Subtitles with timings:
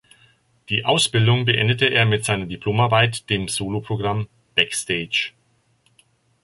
[0.69, 5.29] Die Ausbildung beendete er mit seiner Diplomarbeit, dem Solo-Programm "Beck-Stage".